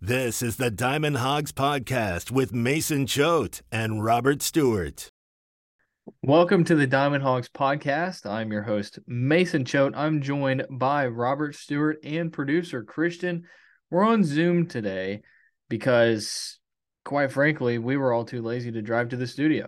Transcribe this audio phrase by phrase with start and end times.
[0.00, 5.10] This is the Diamond Hogs Podcast with Mason Choate and Robert Stewart.
[6.22, 8.24] Welcome to the Diamond Hogs Podcast.
[8.24, 9.94] I'm your host, Mason Choate.
[9.96, 13.42] I'm joined by Robert Stewart and producer Christian.
[13.90, 15.22] We're on Zoom today
[15.68, 16.60] because,
[17.04, 19.66] quite frankly, we were all too lazy to drive to the studio.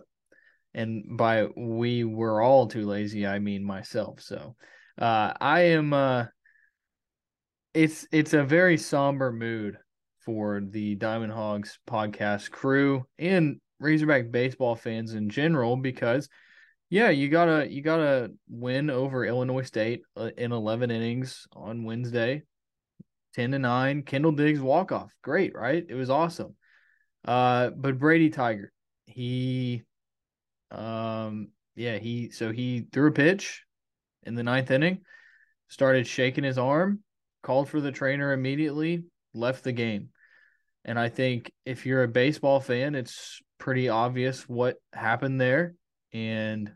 [0.75, 4.21] And by we were all too lazy, I mean myself.
[4.21, 4.55] So
[4.97, 5.93] uh, I am.
[5.93, 6.27] Uh,
[7.75, 9.77] it's it's a very somber mood
[10.25, 16.29] for the Diamond Hogs podcast crew and Razorback baseball fans in general because
[16.90, 22.43] yeah, you gotta you gotta win over Illinois State uh, in eleven innings on Wednesday,
[23.32, 24.03] ten to nine.
[24.03, 25.85] Kendall Diggs walk off, great, right?
[25.89, 26.57] It was awesome.
[27.25, 28.71] Uh, but Brady Tygart,
[29.07, 29.82] he,
[30.73, 33.64] um, yeah, he so he threw a pitch
[34.25, 35.03] in the ninth inning,
[35.69, 37.05] started shaking his arm,
[37.45, 40.08] called for the trainer immediately, left the game.
[40.84, 45.75] And I think if you're a baseball fan, it's pretty obvious what happened there.
[46.12, 46.72] And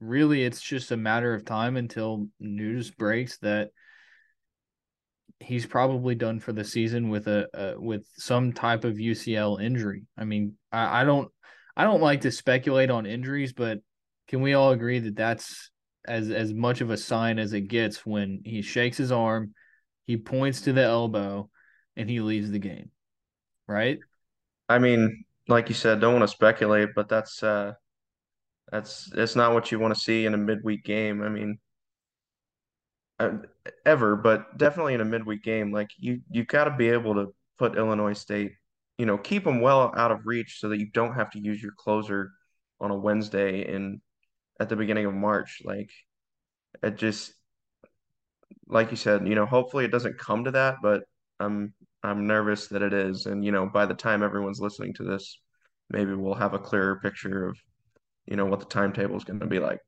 [0.00, 3.70] really, it's just a matter of time until news breaks that
[5.40, 10.04] he's probably done for the season with a, a with some type of UCL injury.
[10.16, 11.30] I mean, I, I don't
[11.76, 13.78] I don't like to speculate on injuries, but
[14.26, 15.70] can we all agree that that's
[16.06, 19.54] as as much of a sign as it gets when he shakes his arm,
[20.06, 21.48] he points to the elbow,
[21.98, 22.90] and he leaves the game,
[23.66, 23.98] right?
[24.68, 27.72] I mean, like you said, don't want to speculate, but that's uh
[28.70, 31.22] that's it's not what you want to see in a midweek game.
[31.22, 31.58] I mean,
[33.18, 33.30] uh,
[33.84, 37.34] ever, but definitely in a midweek game, like you you got to be able to
[37.58, 38.52] put Illinois State,
[38.96, 41.60] you know, keep them well out of reach so that you don't have to use
[41.62, 42.30] your closer
[42.80, 44.00] on a Wednesday in
[44.60, 45.62] at the beginning of March.
[45.64, 45.90] Like
[46.82, 47.32] it just
[48.68, 51.02] like you said, you know, hopefully it doesn't come to that, but
[51.40, 53.26] I'm I'm nervous that it is.
[53.26, 55.38] And, you know, by the time everyone's listening to this,
[55.90, 57.58] maybe we'll have a clearer picture of,
[58.26, 59.80] you know, what the timetable is going to be like.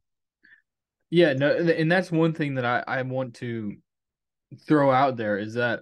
[1.11, 3.75] Yeah, no, and that's one thing that I, I want to
[4.67, 5.81] throw out there is that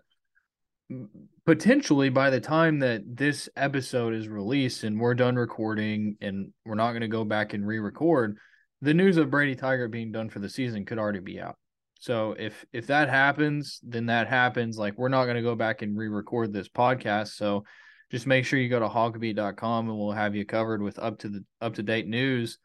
[1.44, 6.74] potentially by the time that this episode is released and we're done recording and we're
[6.74, 8.38] not going to go back and re-record,
[8.80, 11.56] the news of Brady Tygart being done for the season could already be out.
[11.98, 14.78] So if if that happens, then that happens.
[14.78, 17.34] Like we're not going to go back and re-record this podcast.
[17.34, 17.64] So
[18.10, 21.28] just make sure you go to hogbeat.com and we'll have you covered with up to
[21.28, 22.58] the up to date news.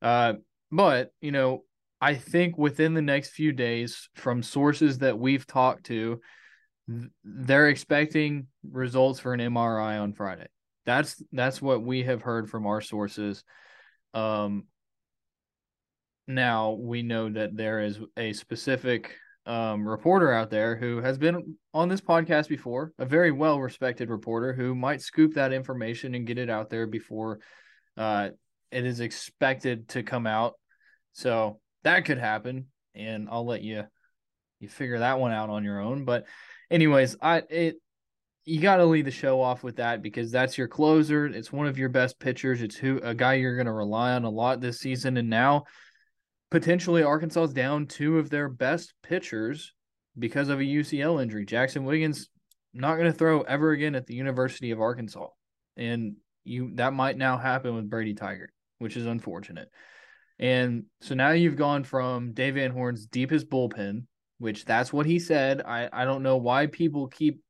[0.00, 0.34] Uh,
[0.72, 1.64] but you know,
[2.00, 6.20] I think within the next few days, from sources that we've talked to,
[7.24, 10.46] they're expecting results for an MRI on Friday.
[10.86, 13.44] That's that's what we have heard from our sources.
[14.14, 14.64] Um,
[16.28, 19.14] now we know that there is a specific
[19.46, 24.10] um, reporter out there who has been on this podcast before, a very well respected
[24.10, 27.40] reporter who might scoop that information and get it out there before
[27.96, 28.28] uh,
[28.70, 30.54] it is expected to come out.
[31.12, 33.84] So that could happen, and I'll let you
[34.60, 36.04] you figure that one out on your own.
[36.04, 36.26] But
[36.70, 37.76] anyways, I it
[38.44, 41.26] you got to lead the show off with that because that's your closer.
[41.26, 42.62] It's one of your best pitchers.
[42.62, 45.64] It's who a guy you're going to rely on a lot this season, and now
[46.50, 49.72] potentially Arkansas is down two of their best pitchers
[50.18, 51.44] because of a UCL injury.
[51.44, 52.28] Jackson Wiggins
[52.74, 55.28] not going to throw ever again at the University of Arkansas,
[55.76, 58.48] and you that might now happen with Brady Tygart,
[58.78, 59.68] which is unfortunate.
[60.38, 64.04] And so now you've gone from Dave Van Horn's deepest bullpen,
[64.38, 65.62] which that's what he said.
[65.62, 67.40] I I don't know why people keep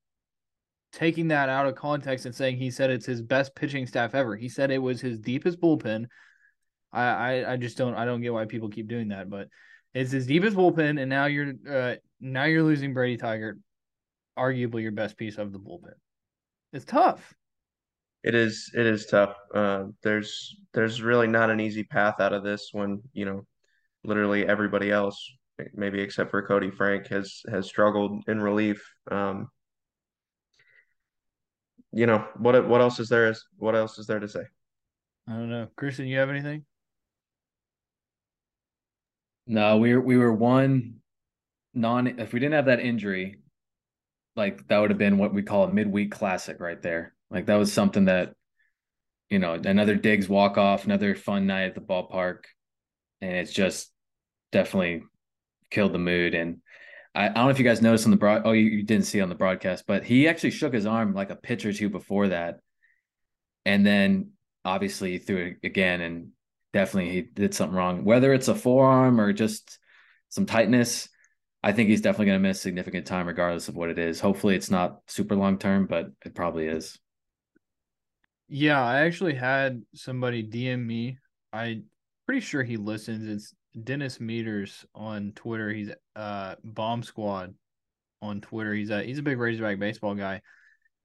[0.93, 4.37] taking that out of context and saying he said it's his best pitching staff ever.
[4.37, 6.07] He said it was his deepest bullpen
[6.93, 9.29] I, I, I just don't I don't get why people keep doing that.
[9.29, 9.49] But
[9.95, 13.59] it's as deep as bullpen, and now you're uh, now you're losing Brady Tygart,
[14.39, 15.95] arguably your best piece of the bullpen.
[16.73, 17.35] It's tough.
[18.23, 19.35] It is it is tough.
[19.55, 23.47] Uh, there's there's really not an easy path out of this when you know
[24.05, 25.17] literally everybody else,
[25.75, 28.83] maybe except for Koty Frank, has has struggled in relief.
[29.11, 29.49] Um,
[31.93, 34.43] you know what what else is there is what else is there to say?
[35.27, 36.07] I don't know, Christian.
[36.07, 36.65] You have anything?
[39.49, 40.97] No, we were we were one
[41.73, 43.41] non if we didn't have that injury,
[44.37, 47.15] like that would have been what we call a midweek classic right there.
[47.31, 48.35] Like that was something that,
[49.31, 52.45] you know, another Diggs walk off, another fun night at the ballpark.
[53.23, 53.91] And it's just
[54.53, 55.03] definitely
[55.71, 56.35] killed the mood.
[56.35, 56.59] And
[57.15, 59.07] I, I don't know if you guys noticed on the broad oh, you, you didn't
[59.07, 61.89] see on the broadcast, but he actually shook his arm like a pitch or two
[61.89, 62.61] before that.
[63.65, 66.33] And then obviously threw it again and
[66.73, 68.05] definitely he did something wrong.
[68.05, 69.79] Whether it's a forearm or just
[70.29, 71.09] some tightness,
[71.63, 74.21] I think he's definitely going to miss significant time, regardless of what it is.
[74.21, 76.99] Hopefully, it's not super long term, but it probably is.
[78.49, 81.19] Yeah, I actually had somebody DM me.
[81.53, 81.83] I
[82.27, 83.29] pretty sure he listens.
[83.29, 83.55] It's
[83.85, 85.71] Dennis Meters on Twitter.
[85.71, 87.55] He's uh Bomb Squad
[88.23, 88.75] on Twitter.
[88.75, 90.43] He's a he's a big Razorback baseball guy.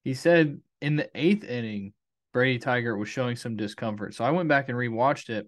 [0.04, 1.94] He said in the eighth inning,
[2.34, 4.16] Brady Tygart was showing some discomfort.
[4.16, 5.48] So I went back and rewatched it.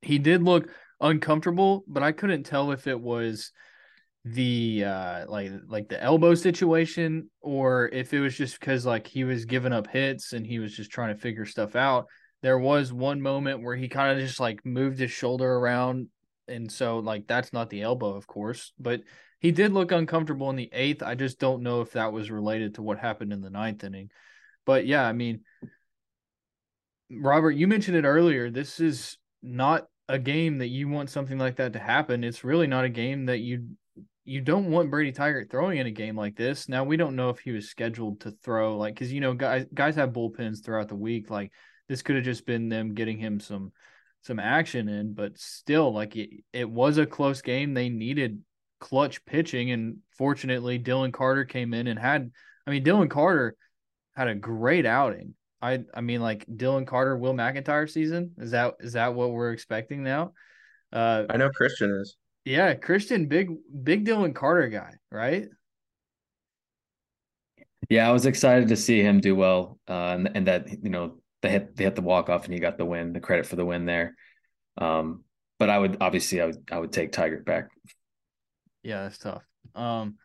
[0.00, 3.52] He did look uncomfortable, but I couldn't tell if it was
[4.24, 9.24] the uh like like the elbow situation or if it was just because like he
[9.24, 12.06] was giving up hits and he was just trying to figure stuff out
[12.40, 16.06] there was one moment where he kind of just like moved his shoulder around
[16.46, 19.00] and so like that's not the elbow of course but
[19.40, 22.76] he did look uncomfortable in the eighth i just don't know if that was related
[22.76, 24.08] to what happened in the ninth inning
[24.66, 25.40] but yeah i mean
[27.10, 31.56] robert you mentioned it earlier this is not a game that you want something like
[31.56, 33.68] that to happen it's really not a game that you
[34.24, 36.68] you don't want Brady Tygart throwing in a game like this.
[36.68, 39.66] Now we don't know if he was scheduled to throw like because you know guys
[39.74, 41.30] guys have bullpens throughout the week.
[41.30, 41.52] Like
[41.88, 43.72] this could have just been them getting him some
[44.22, 47.74] some action in, but still like it, it was a close game.
[47.74, 48.40] They needed
[48.78, 52.30] clutch pitching, and fortunately Dylan Carter came in and had.
[52.64, 53.56] I mean Dylan Carter
[54.14, 55.34] had a great outing.
[55.60, 59.52] I I mean like Dylan Carter, Will McIntyre season is that is that what we're
[59.52, 60.32] expecting now?
[60.92, 62.16] Uh, I know Christian is.
[62.44, 63.50] Yeah, Christian, big
[63.82, 65.48] big Dylan Carter guy, right?
[67.88, 71.18] Yeah, I was excited to see him do well, uh, and, and that you know
[71.42, 73.56] they hit they hit the walk off and he got the win, the credit for
[73.56, 74.16] the win there.
[74.78, 75.24] Um,
[75.58, 77.68] but I would obviously I would I would take Tygart back.
[78.82, 79.44] Yeah, that's tough.
[79.74, 80.16] Um,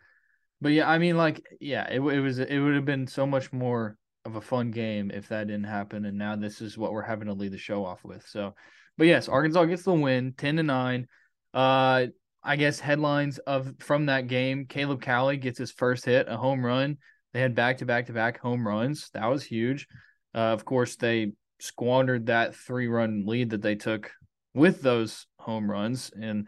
[0.61, 3.53] but yeah, I mean, like, yeah, it it was it would have been so much
[3.53, 7.01] more of a fun game if that didn't happen, and now this is what we're
[7.01, 8.25] having to lead the show off with.
[8.27, 8.55] So,
[8.97, 11.07] but yes, Arkansas gets the win, ten to nine.
[11.53, 12.07] Uh,
[12.43, 16.65] I guess headlines of from that game: Caleb Cali gets his first hit, a home
[16.65, 16.97] run.
[17.33, 19.09] They had back to back to back home runs.
[19.13, 19.87] That was huge.
[20.33, 24.11] Uh, of course, they squandered that three run lead that they took
[24.53, 26.47] with those home runs and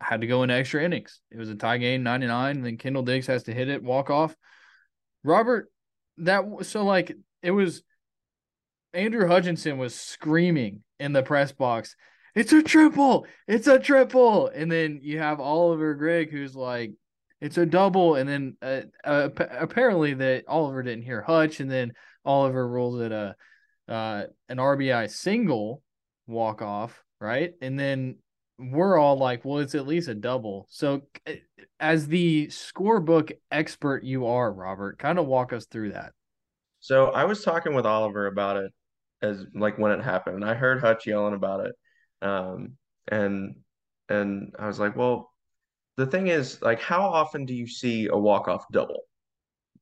[0.00, 1.20] had to go in extra innings.
[1.30, 2.62] It was a tie game, 99.
[2.62, 4.34] Then Kendall Diggs has to hit it, walk off.
[5.24, 5.70] Robert,
[6.18, 7.82] that so like it was
[8.94, 11.96] Andrew Hutchinson was screaming in the press box
[12.36, 14.48] it's a triple, it's a triple.
[14.48, 16.92] And then you have Oliver Gregg who's like,
[17.40, 18.14] it's a double.
[18.14, 21.60] And then uh, uh, apparently that Oliver didn't hear Hutch.
[21.60, 21.94] And then
[22.26, 23.34] Oliver rolls it a
[23.88, 25.82] uh, an RBI single
[26.26, 27.54] walk off, right?
[27.62, 28.16] And then
[28.58, 30.66] we're all like, well, it's at least a double.
[30.70, 31.32] So, uh,
[31.78, 36.12] as the scorebook expert you are, Robert, kind of walk us through that.
[36.80, 38.72] So, I was talking with Oliver about it
[39.22, 40.36] as like when it happened.
[40.36, 41.74] and I heard Hutch yelling about it.
[42.22, 42.72] Um,
[43.08, 43.56] and
[44.08, 45.32] and I was like, well,
[45.96, 49.02] the thing is, like, how often do you see a walk-off double?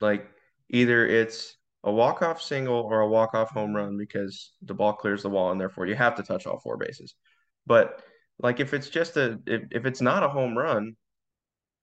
[0.00, 0.26] Like,
[0.71, 5.29] either it's a walk-off single or a walk-off home run because the ball clears the
[5.29, 7.15] wall and therefore you have to touch all four bases.
[7.67, 8.03] But
[8.38, 10.96] like if it's just a if, if it's not a home run,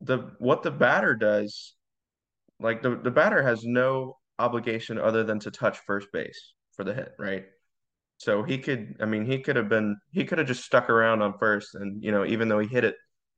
[0.02, 1.76] the what the batter does,
[2.60, 6.94] like the, the batter has no obligation other than to touch first base for the
[6.94, 7.46] hit, right?
[8.18, 11.22] So he could, I mean, he could have been, he could have just stuck around
[11.24, 12.96] on first, and you know, even though he hit it,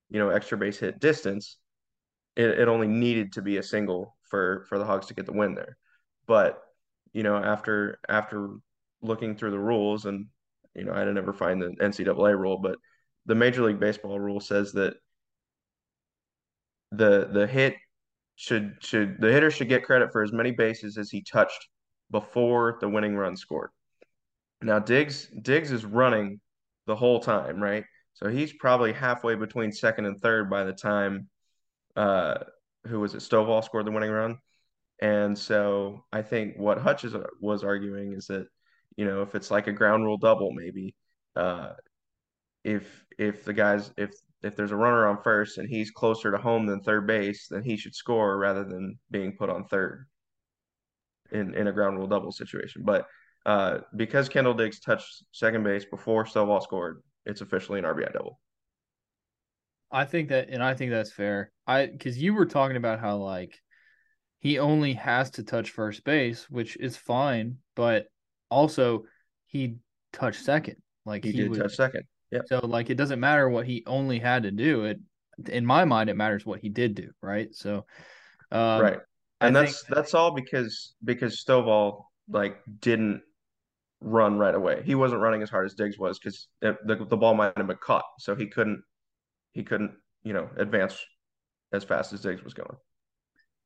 [0.09, 1.57] you know, extra base hit distance,
[2.35, 5.33] it, it only needed to be a single for for the Hogs to get the
[5.33, 5.77] win there.
[6.27, 6.61] But
[7.13, 8.49] you know, after after
[9.01, 10.27] looking through the rules, and
[10.75, 12.77] you know, I didn't ever find the NCAA rule, but
[13.25, 14.95] the Major League Baseball rule says that
[16.91, 17.75] the the hit
[18.35, 21.67] should should the hitter should get credit for as many bases as he touched
[22.11, 23.69] before the winning run scored.
[24.61, 26.39] Now Diggs Diggs is running
[26.85, 27.83] the whole time, right?
[28.13, 31.29] So he's probably halfway between second and third by the time
[31.95, 32.35] uh
[32.87, 34.37] who was it Stovall scored the winning run.
[35.01, 38.47] And so I think what Hutch is, was arguing is that
[38.97, 40.95] you know if it's like a ground rule double maybe
[41.35, 41.73] uh
[42.63, 46.37] if if the guys if if there's a runner on first and he's closer to
[46.37, 50.07] home than third base, then he should score rather than being put on third
[51.31, 52.83] in in a ground rule double situation.
[52.85, 53.07] But
[53.45, 58.39] uh, because Kendall Diggs touched second base before Stovall scored, it's officially an RBI double.
[59.91, 61.51] I think that, and I think that's fair.
[61.67, 63.59] I because you were talking about how like
[64.39, 68.07] he only has to touch first base, which is fine, but
[68.49, 69.03] also
[69.45, 69.77] he
[70.11, 70.77] touched second.
[71.05, 72.03] Like he, he did would, touch second.
[72.33, 72.41] Yeah.
[72.47, 74.85] So like it doesn't matter what he only had to do.
[74.85, 74.99] It
[75.49, 77.11] in my mind, it matters what he did do.
[77.21, 77.53] Right.
[77.53, 77.85] So.
[78.51, 78.99] Um, right.
[79.41, 83.21] And I that's think, that's all because because Stovall like didn't
[83.99, 84.81] run right away.
[84.85, 87.77] He wasn't running as hard as Diggs was because the, the ball might have been
[87.77, 88.81] caught, so he couldn't
[89.51, 89.91] he couldn't
[90.23, 91.03] you know advance
[91.73, 92.75] as fast as Diggs was going.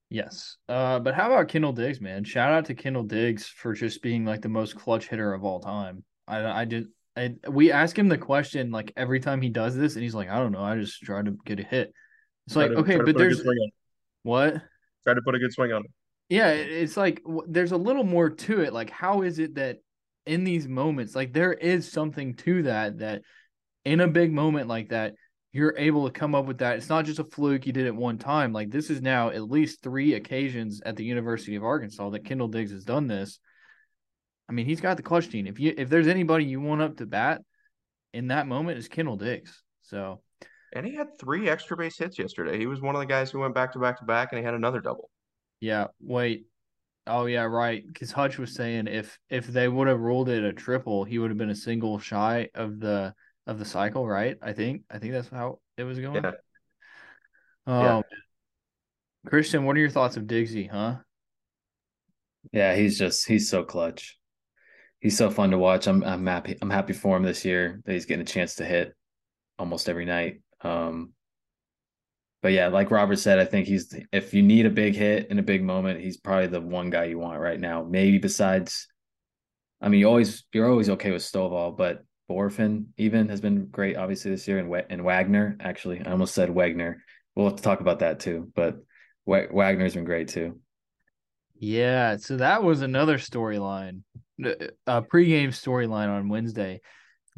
[0.10, 0.56] Yes.
[0.70, 2.24] Uh, but how about Kendall Diggs, man?
[2.24, 5.60] Shout out to Kendall Diggs for just being like the most clutch hitter of all
[5.60, 6.04] time.
[6.28, 9.96] I I did I, we ask him the question like every time he does this,
[9.96, 11.92] and he's like, I don't know, I just try to get a hit.
[12.46, 13.44] It's like, to, okay, but there's
[14.24, 14.62] what?
[15.04, 15.92] Try to put a good swing on it.
[16.30, 18.74] Yeah, it's like there's a little more to it.
[18.74, 19.80] Like, how is it that
[20.26, 23.24] in these moments, like there is something to that that
[23.86, 25.16] in a big moment like that,
[25.54, 26.78] you're able to come up with that.
[26.78, 28.54] It's not just a fluke you did it one time.
[28.54, 32.50] Like this is now at least three occasions at the University of Arkansas that Kendall
[32.50, 33.40] Diggs has done this.
[34.50, 35.48] I mean, he's got the clutch gene.
[35.48, 37.42] If you if there's anybody you want up to bat
[38.14, 39.64] in that moment, is Kendall Diggs.
[39.82, 40.22] So
[40.74, 42.58] and he had three extra base hits yesterday.
[42.58, 44.46] He was one of the guys who went back to back to back and he
[44.46, 45.10] had another double.
[45.60, 46.46] Yeah, wait.
[47.06, 47.86] Oh yeah, right.
[47.86, 51.32] Because Hutch was saying if if they would have ruled it a triple, he would
[51.32, 53.14] have been a single shy of the
[53.46, 54.38] of the cycle, right?
[54.42, 56.24] I think I think that's how it was going.
[56.24, 56.32] Yeah.
[57.66, 58.02] Oh, yeah.
[59.26, 60.98] Christian, what are your thoughts of Digsy, huh?
[62.54, 64.18] Yeah, he's just he's so clutch.
[65.08, 65.88] He's so fun to watch.
[65.88, 68.66] I'm I'm happy I'm happy for him this year that he's getting a chance to
[68.66, 68.94] hit
[69.58, 70.42] almost every night.
[70.60, 71.14] Um
[72.42, 75.40] but yeah, like Robert said, I think he's if you need a big hit in
[75.40, 77.88] a big moment, he's probably the one guy you want right now.
[77.90, 78.90] Maybe besides
[79.80, 83.96] I mean, you always you're always okay with Stovall, but Bohrofen even has been great,
[83.96, 85.56] obviously this year, and and Wagner.
[85.62, 87.02] Actually, I almost said Wagner.
[87.34, 88.76] We'll have to talk about that too, but
[89.26, 90.60] Wagner's been great too.
[91.58, 94.02] Yeah, so that was another storyline,
[94.44, 96.82] a pregame storyline on Wednesday.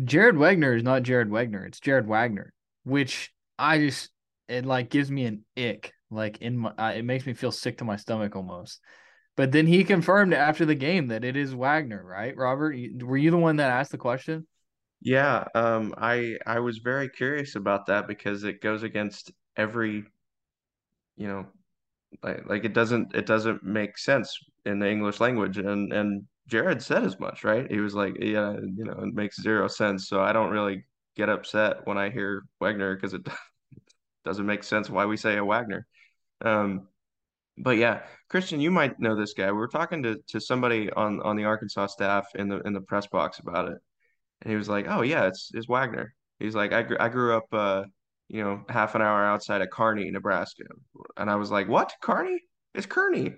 [0.04, 2.54] Jared Wagner is not Jared Wagner; it's Jared Wagner,
[2.84, 4.10] which I just
[4.48, 7.78] it like gives me an ick, like in my, uh, it makes me feel sick
[7.78, 8.80] to my stomach almost.
[9.36, 12.36] But then he confirmed after the game that it is Wagner, right?
[12.36, 14.46] Robert, were you the one that asked the question?
[15.02, 20.04] Yeah, um, I I was very curious about that because it goes against every,
[21.16, 21.46] you know,
[22.22, 26.82] like like it doesn't it doesn't make sense in the English language, and and Jared
[26.82, 27.70] said as much, right?
[27.72, 30.10] He was like, yeah, you know, it makes zero sense.
[30.10, 30.84] So I don't really
[31.16, 33.28] get upset when I hear Wagner because it
[34.26, 35.86] doesn't make sense why we say a Wagner.
[36.44, 36.88] Um,
[37.58, 39.52] but yeah, Christian, you might know this guy.
[39.52, 42.82] We were talking to to somebody on on the Arkansas staff in the in the
[42.82, 43.78] press box about it,
[44.42, 47.36] and he was like, "Oh yeah, it's it's Wagner." He's like, "I grew I grew
[47.36, 47.84] up, uh,
[48.30, 50.64] you know, half an hour outside of Kearney, Nebraska,"
[51.18, 51.94] and I was like, "What?
[52.02, 52.40] Kearney?
[52.74, 53.36] It's Kearney.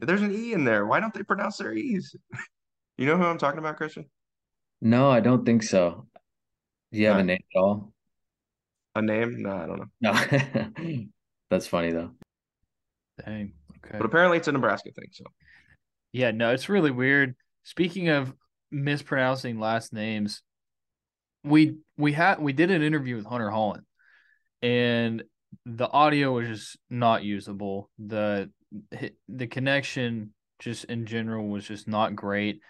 [0.00, 0.86] There's an e in there.
[0.86, 2.14] Why don't they pronounce their e's?"
[2.98, 4.06] you know who I'm talking about, Christian?
[4.80, 6.06] No, I don't think so.
[6.92, 7.92] Do you have a name at all?
[8.94, 9.42] A name?
[9.42, 9.86] No, I don't know.
[10.00, 11.06] No,
[11.50, 12.10] that's funny though.
[13.24, 13.52] Dang.
[13.78, 13.98] Okay.
[13.98, 15.08] But apparently, it's a Nebraska thing.
[15.12, 15.24] So.
[16.12, 17.34] Yeah, no, it's really weird.
[17.64, 18.34] Speaking of
[18.70, 20.42] mispronouncing last names,
[21.44, 23.84] we we had we did an interview with Hunter Holland
[24.62, 25.22] and
[25.64, 27.90] the audio was just not usable.
[27.98, 28.50] the
[29.28, 32.60] The connection, just in general, was just not great.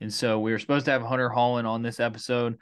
[0.00, 2.58] And so we were supposed to have Hunter Holland on this episode.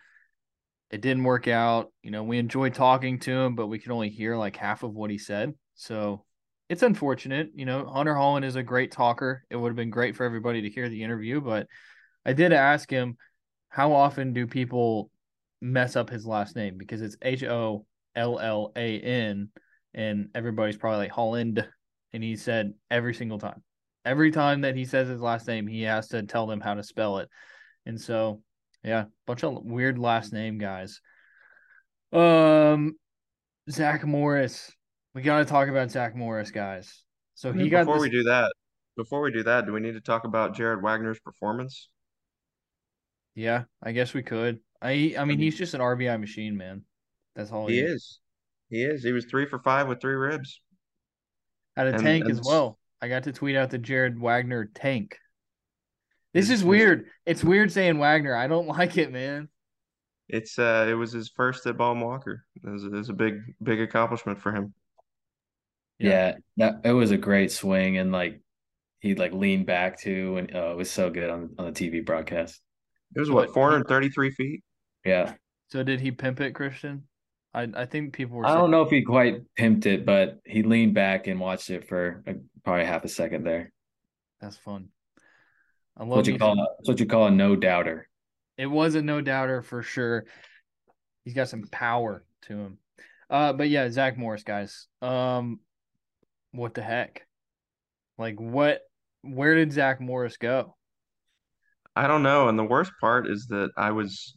[0.90, 1.92] It didn't work out.
[2.02, 4.94] You know, we enjoyed talking to him, but we could only hear like half of
[4.94, 5.54] what he said.
[5.74, 6.24] So
[6.68, 7.50] it's unfortunate.
[7.54, 9.44] You know, Hunter Holland is a great talker.
[9.50, 11.66] It would have been great for everybody to hear the interview, but
[12.24, 13.16] I did ask him
[13.68, 15.10] how often do people
[15.60, 17.86] mess up his last name because it's H O
[18.16, 19.50] L L A N
[19.94, 21.66] and everybody's probably like Holland
[22.12, 23.62] and he said every single time.
[24.04, 26.82] Every time that he says his last name, he has to tell them how to
[26.82, 27.28] spell it.
[27.84, 28.42] And so,
[28.82, 31.00] yeah, bunch of weird last name guys.
[32.12, 32.94] Um
[33.70, 34.72] Zach Morris.
[35.14, 37.04] We got to talk about Zach Morris, guys.
[37.34, 38.02] So he got before this...
[38.02, 38.52] we do that.
[38.96, 41.88] Before we do that, do we need to talk about Jared Wagner's performance?
[43.34, 44.58] Yeah, I guess we could.
[44.82, 46.82] I I mean, he's just an RBI machine, man.
[47.36, 47.92] That's all he, he is.
[47.92, 48.20] is.
[48.70, 49.02] He is.
[49.04, 50.60] He was three for five with three ribs.
[51.78, 52.32] Had a and, tank and...
[52.32, 52.76] as well.
[53.00, 55.16] I got to tweet out the Jared Wagner tank.
[56.34, 57.06] This is weird.
[57.24, 58.34] It's weird saying Wagner.
[58.34, 59.48] I don't like it, man.
[60.28, 62.44] It's uh, it was his first at Baum Walker.
[62.56, 64.74] It was, it was a big, big accomplishment for him.
[66.00, 66.34] Yeah.
[66.56, 68.40] yeah, that it was a great swing, and like
[68.98, 72.04] he like leaned back too, and uh, it was so good on on the TV
[72.04, 72.60] broadcast.
[73.14, 74.64] It was what, 433 feet?
[75.04, 75.34] Yeah.
[75.68, 77.04] So did he pimp it, Christian?
[77.54, 78.46] I I think people were.
[78.46, 81.88] I don't know if he quite pimped it, but he leaned back and watched it
[81.88, 82.22] for
[82.64, 83.72] probably half a second there.
[84.40, 84.88] That's fun.
[85.96, 88.08] I love what you call that's what you call a no doubter.
[88.56, 90.26] It was a no doubter for sure.
[91.24, 92.78] He's got some power to him.
[93.30, 94.86] Uh, but yeah, Zach Morris, guys.
[95.02, 95.60] Um,
[96.52, 97.26] what the heck?
[98.16, 98.80] Like, what?
[99.22, 100.76] Where did Zach Morris go?
[101.94, 102.48] I don't know.
[102.48, 104.36] And the worst part is that I was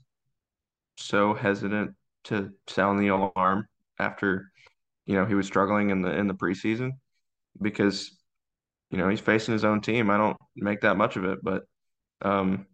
[0.97, 1.91] so hesitant
[2.25, 3.67] to sound the alarm
[3.99, 4.51] after
[5.05, 6.91] you know, he was struggling in the in the preseason
[7.61, 8.17] because
[8.89, 10.09] you know, he's facing his own team.
[10.09, 11.63] I don't make that much of it, but
[12.21, 12.65] um,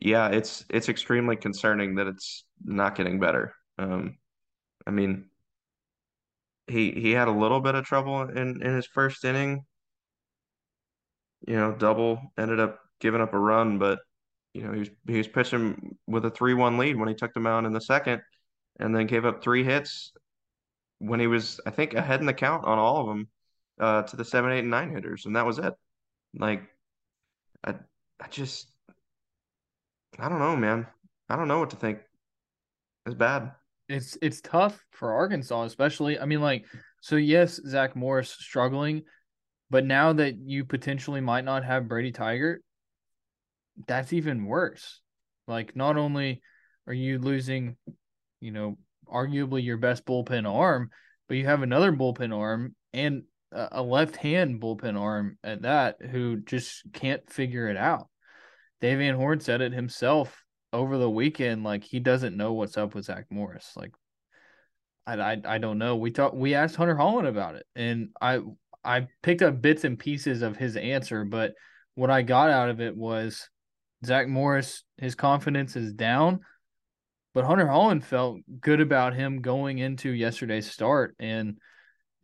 [0.00, 3.54] yeah, it's it's extremely concerning that it's not getting better.
[3.78, 4.18] Um,
[4.86, 5.26] I mean,
[6.66, 9.64] he he had a little bit of trouble in in his first inning.
[11.46, 14.00] You know, double ended up giving up a run, but
[14.54, 17.40] you know, he was he was pitching with a 3-1 lead when he took the
[17.40, 18.20] mound in the second
[18.78, 20.12] and then gave up three hits
[20.98, 23.28] when he was I think ahead in the count on all of them
[23.80, 25.74] uh, to the 7, 8 and 9 hitters and that was it.
[26.34, 26.62] Like
[27.64, 27.74] I
[28.20, 28.68] I just
[30.18, 30.86] I don't know, man.
[31.28, 32.00] I don't know what to think.
[33.06, 33.52] It's bad.
[33.88, 36.18] It's it's tough for Arkansas, especially.
[36.18, 36.66] I mean, like,
[37.00, 39.02] so yes, Zach Morris struggling,
[39.70, 42.58] but now that you potentially might not have Brady Tygart,
[43.86, 45.00] that's even worse.
[45.48, 46.42] Like, not only
[46.86, 47.76] are you losing,
[48.42, 48.76] you know,
[49.12, 50.90] arguably your best bullpen arm,
[51.28, 53.22] but you have another bullpen arm and
[53.52, 58.08] a left hand bullpen arm at that who just can't figure it out.
[58.80, 61.62] Dave Van Horn said it himself over the weekend.
[61.62, 63.72] Like he doesn't know what's up with Zach Morris.
[63.76, 63.92] Like
[65.06, 65.96] I, I, I don't know.
[65.96, 66.34] We talked.
[66.34, 68.40] We asked Hunter Holland about it, and I
[68.84, 71.52] I picked up bits and pieces of his answer, but
[71.94, 73.48] what I got out of it was
[74.04, 74.82] Zach Morris.
[74.96, 76.40] His confidence is down,
[77.34, 81.58] but Hunter Holland felt good about him going into yesterday's start, and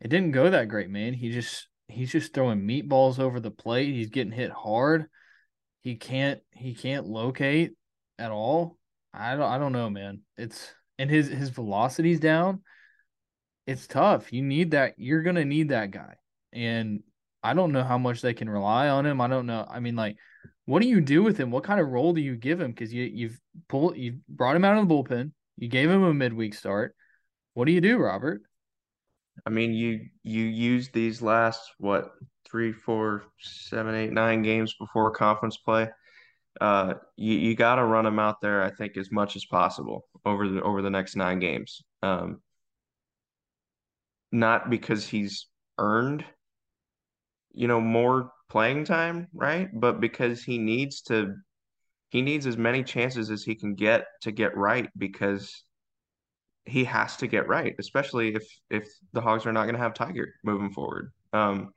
[0.01, 1.13] it didn't go that great, man.
[1.13, 3.93] He just he's just throwing meatballs over the plate.
[3.93, 5.07] He's getting hit hard
[5.83, 7.73] he can't he can't locate
[8.17, 8.77] at all.
[9.13, 10.21] I don't I don't know, man.
[10.37, 12.61] It's and his his velocity's down.
[13.65, 14.33] It's tough.
[14.33, 14.95] You need that.
[14.97, 16.15] You're gonna need that guy.
[16.51, 17.03] And
[17.41, 19.21] I don't know how much they can rely on him.
[19.21, 19.65] I don't know.
[19.69, 20.17] I mean, like,
[20.69, 21.49] what do you do with him?
[21.49, 22.69] What kind of role do you give him?
[22.69, 25.31] Because you you've pulled you brought him out of the bullpen.
[25.57, 26.95] You gave him a midweek start.
[27.55, 28.43] What do you do, Robert?
[29.47, 32.11] I mean, you you use these last what
[32.47, 35.89] three, four, seven, eight, nine games before conference play.
[36.61, 38.61] Uh, you you got to run him out there.
[38.61, 41.81] I think as much as possible over the over the next nine games.
[42.03, 42.41] Um,
[44.31, 45.47] not because he's
[45.79, 46.23] earned,
[47.53, 49.69] you know, more playing time, right?
[49.73, 51.35] But because he needs to,
[52.09, 55.63] he needs as many chances as he can get to get right because
[56.65, 59.93] he has to get right, especially if if the Hogs are not going to have
[59.93, 61.11] Tygart moving forward.
[61.33, 61.73] Um,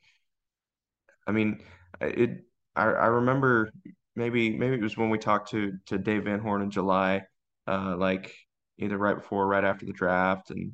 [1.27, 1.63] I mean,
[2.01, 2.45] it.
[2.75, 3.71] I, I remember
[4.17, 7.23] maybe maybe it was when we talked to to Dave Van Horn in July,
[7.67, 8.35] uh, like
[8.79, 10.73] either right before or right after the draft, and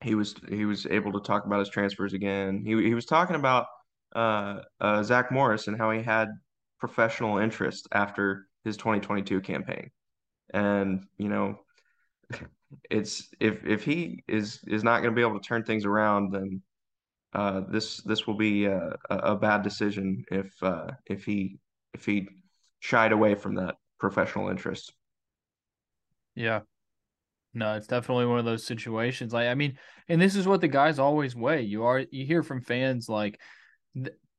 [0.00, 2.62] he was he was able to talk about his transfers again.
[2.64, 3.66] He he was talking about
[4.14, 6.28] uh, uh, Zach Morris and how he had
[6.78, 9.90] professional interest after his 2022 campaign,
[10.52, 11.58] and you know,
[12.90, 16.32] it's if if he is is not going to be able to turn things around,
[16.32, 16.62] then
[17.32, 21.58] uh, this this will be a, a bad decision if uh, if he
[21.92, 22.28] if he
[22.80, 24.92] shied away from that professional interest.
[26.34, 26.60] Yeah.
[27.54, 29.32] No, it's definitely one of those situations.
[29.32, 31.62] Like, I mean, and this is what the guys always weigh.
[31.62, 33.40] You are you hear from fans like,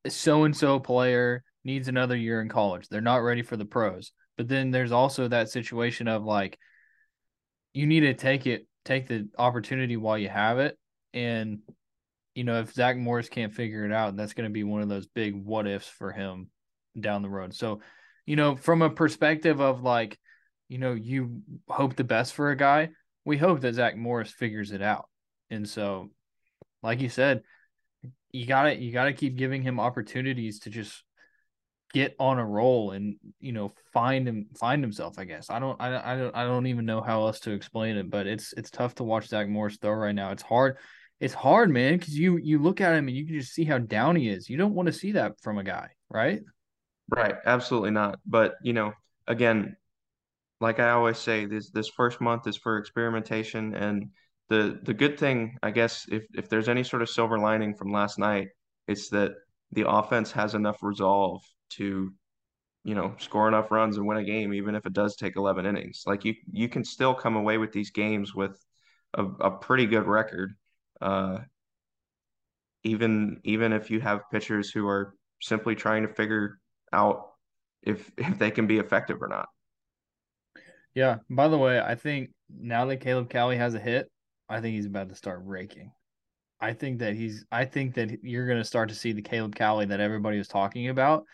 [0.07, 2.87] so and so player needs another year in college.
[2.87, 4.11] They're not ready for the pros.
[4.37, 6.59] But then there's also that situation of like,
[7.73, 10.77] you need to take it, take the opportunity while you have it,
[11.13, 11.59] and
[12.35, 14.89] you know, if Zach Morris can't figure it out, that's going to be one of
[14.89, 16.49] those big what ifs for him
[16.99, 17.53] down the road.
[17.53, 17.79] So,
[18.25, 20.19] you know, from a perspective of like,
[20.67, 22.89] you know, you hope the best for a guy,
[23.23, 25.07] we hope that Zach Morris figures it out.
[25.49, 26.09] And so,
[26.83, 27.41] like you said,
[28.35, 31.03] you gotta you gotta keep giving him opportunities to just
[31.93, 35.17] get on a roll and you know find him find himself.
[35.17, 37.97] I guess I don't I, I don't I don't even know how else to explain
[37.97, 40.31] it, but it's it's tough to watch Zach Morris throw right now.
[40.31, 40.77] It's hard
[41.19, 43.77] it's hard, man, because you you look at him and you can just see how
[43.77, 44.49] down he is.
[44.49, 46.41] You don't want to see that from a guy, right?
[47.09, 48.19] Right, absolutely not.
[48.25, 48.93] But you know,
[49.27, 49.77] again,
[50.59, 54.09] like I always say, this this first month is for experimentation, and
[54.49, 57.91] the the good thing, I guess, if if there's any sort of silver lining from
[57.91, 58.49] last night,
[58.87, 59.33] it's that
[59.71, 62.13] the offense has enough resolve to,
[62.83, 65.65] you know, score enough runs and win a game, even if it does take 11
[65.65, 66.03] innings.
[66.05, 68.57] Like you you can still come away with these games with
[69.15, 70.53] a, a pretty good record
[71.01, 71.39] uh,
[72.83, 76.59] even even if you have pitchers who are simply trying to figure
[76.93, 77.31] out
[77.83, 79.47] if if they can be effective or not.
[80.93, 81.17] Yeah.
[81.29, 84.09] By the way, I think now that Caleb Cali has a hit,
[84.49, 85.91] I think he's about to start raking.
[86.59, 87.45] I think that he's.
[87.51, 90.47] I think that you're going to start to see the Caleb Cali that everybody was
[90.47, 91.25] talking about.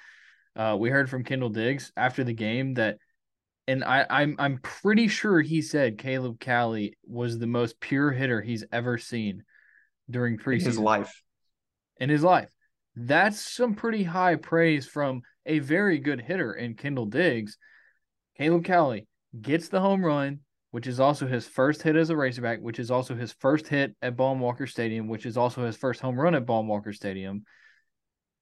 [0.56, 2.97] Uh, we heard from Kendall Diggs after the game that,
[3.67, 8.41] and I, I'm I'm pretty sure he said Caleb Cali was the most pure hitter
[8.41, 9.43] he's ever seen
[10.10, 10.65] during preseason.
[10.65, 11.21] His life.
[12.00, 12.50] In his life.
[12.95, 17.58] That's some pretty high praise from a very good hitter in Kendall Diggs.
[18.38, 19.08] Caleb Cali
[19.39, 20.39] gets the home run,
[20.71, 23.95] which is also his first hit as a Razorback, which is also his first hit
[24.01, 27.43] at Baum-Walker Stadium, which is also his first home run at Baum-Walker Stadium.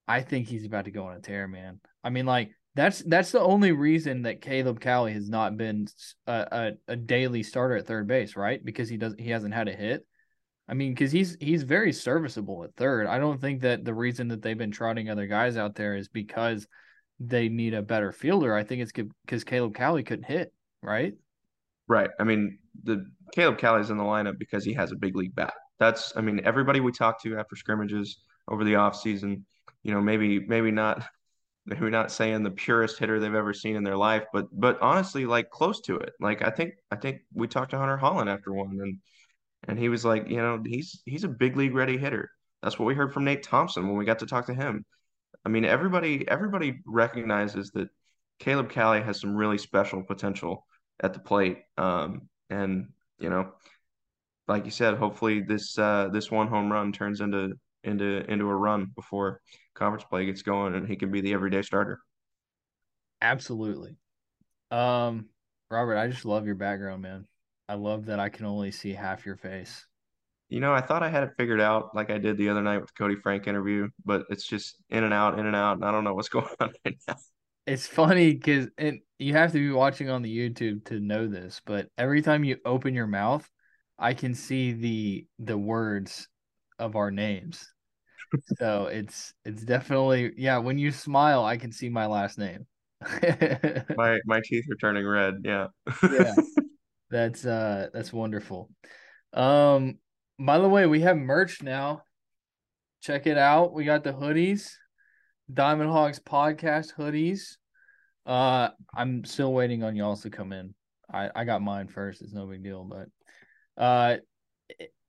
[0.08, 1.80] I think he's about to go on a tear, man.
[2.04, 5.88] I mean, like that's that's the only reason that Caleb Cali has not been
[6.28, 6.48] a,
[6.88, 8.64] a, a daily starter at third base, right?
[8.64, 10.06] Because he doesn't he hasn't had a hit.
[10.68, 13.08] I mean, because he's he's very serviceable at third.
[13.08, 16.10] I don't think that the reason that they've been trotting other guys out there is
[16.10, 16.68] because
[17.20, 18.56] they need a better fielder.
[18.56, 18.92] I think it's
[19.26, 21.14] because Caleb Cali couldn't hit, right?
[21.90, 22.12] Right.
[22.20, 25.54] I mean, the Caleb Cali's in the lineup because he has a big league bat.
[25.80, 29.44] That's I mean, everybody we talked to after scrimmages over the offseason,
[29.84, 31.04] you know, maybe maybe not
[31.66, 35.26] maybe not saying the purest hitter they've ever seen in their life, but but honestly,
[35.26, 36.14] like close to it.
[36.20, 39.00] Like I think I think we talked to Hunter Holland after one and
[39.68, 42.30] and he was like, you know, he's he's a big league ready hitter.
[42.62, 44.86] That's what we heard from Nate Thompson when we got to talk to him.
[45.46, 47.90] I mean, everybody everybody recognizes that
[48.40, 50.66] Caleb Cali has some really special potential
[51.02, 51.60] at the plate.
[51.78, 53.52] Um, and you know,
[54.48, 58.56] like you said, hopefully this uh, this one home run turns into into into a
[58.56, 59.42] run before
[59.76, 62.00] conference play gets going, and he can be the everyday starter.
[63.22, 63.98] Absolutely.
[64.72, 65.28] Um,
[65.70, 67.26] Robert, I just love your background, man.
[67.68, 69.86] I love that I can only see half your face.
[70.48, 72.80] You know, I thought I had it figured out like I did the other night
[72.80, 75.86] with the Koty Frank interview, but it's just in and out, in and out, and
[75.86, 77.16] I don't know what's going on right now.
[77.70, 81.62] It's funny because and you have to be watching on the YouTube to know this,
[81.68, 83.48] but every time you open your mouth,
[84.00, 86.28] I can see the the words
[86.80, 87.72] of our names.
[88.58, 92.66] so it's it's definitely yeah, when you smile, I can see my last name.
[93.96, 95.68] my my teeth are turning red, yeah.
[96.12, 96.34] yeah.
[97.12, 98.72] That's uh that's wonderful.
[99.34, 100.00] Um
[100.40, 102.02] by the way, we have merch now.
[103.02, 103.74] Check it out.
[103.74, 104.72] We got the hoodies,
[105.54, 107.58] Diamond Hogs podcast hoodies.
[108.30, 110.76] Uh I'm still waiting on y'all to come in.
[111.12, 112.22] I I got mine first.
[112.22, 113.08] It's no big deal, but
[113.84, 114.18] uh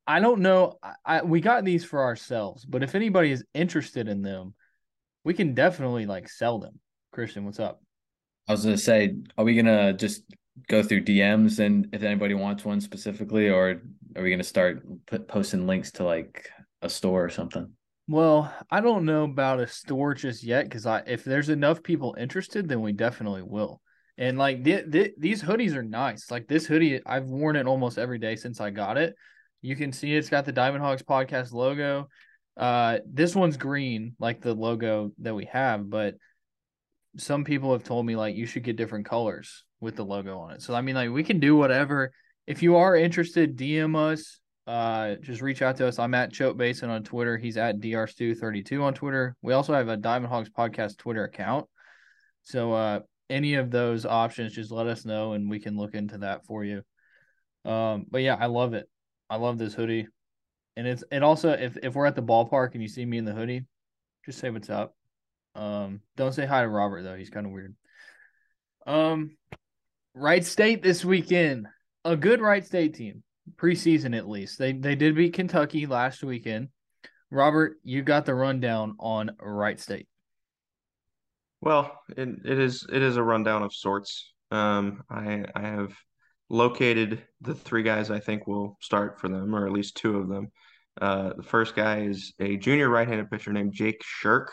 [0.07, 0.79] I don't know.
[0.83, 4.55] I, I we got these for ourselves, but if anybody is interested in them,
[5.23, 6.81] we can definitely like sell them.
[7.13, 7.83] Christian, what's up?
[8.49, 10.23] I was gonna say, are we gonna just
[10.67, 13.83] go through DMs and if anybody wants one specifically, or
[14.17, 16.49] are we to start put, posting links to like
[16.81, 17.71] a store or something?
[18.11, 22.17] Well, I don't know about a store just yet because I if there's enough people
[22.19, 23.81] interested, then we definitely will.
[24.19, 26.29] And like th- th- these hoodies are nice.
[26.29, 29.15] Like this hoodie, I've worn it almost every day since I got it.
[29.63, 32.09] You can see it's got the Diamond Hogs podcast logo.
[32.57, 36.17] Uh, this one's green, like the logo that we have, but
[37.17, 40.55] some people have told me like you should get different colors with the logo on
[40.55, 40.63] it.
[40.63, 42.11] So I mean, like we can do whatever.
[42.45, 44.40] If you are interested, DM us.
[44.71, 45.99] Uh, just reach out to us.
[45.99, 47.37] I'm at Choate Basin on Twitter.
[47.37, 49.35] He's at drstu32 on Twitter.
[49.43, 51.67] We also have a Diamond Hogs podcast Twitter account.
[52.45, 56.19] So uh, any of those options, just let us know and we can look into
[56.19, 56.83] that for you.
[57.65, 58.89] Um, but yeah, I love it.
[59.29, 60.07] I love this hoodie.
[60.77, 63.25] And it's and also if if we're at the ballpark and you see me in
[63.25, 63.67] the hoodie,
[64.25, 64.95] just say what's up.
[65.57, 67.75] Um, don't say hi to Robert though; he's kind of weird.
[68.87, 69.37] Um,
[70.15, 71.67] Wright State this weekend,
[72.05, 73.25] a good Wright State team,
[73.57, 74.59] preseason at least.
[74.59, 76.69] They they did beat Kentucky last weekend.
[77.31, 80.09] Robert, you got the rundown on Wright State.
[81.61, 84.33] Well, it, it is it is a rundown of sorts.
[84.51, 85.95] Um, I I have
[86.49, 90.29] located the three guys I think will start for them, or at least two of
[90.29, 90.51] them.
[91.01, 94.53] Uh, the first guy is a junior right-handed pitcher named Jake Shirk.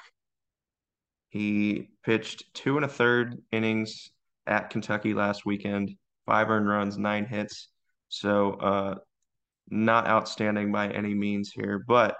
[1.29, 4.11] He pitched two and a third innings
[4.45, 5.91] at Kentucky last weekend,
[6.25, 7.69] five earned runs, nine hits.
[8.09, 8.95] So uh,
[9.69, 11.83] not outstanding by any means here.
[11.87, 12.15] But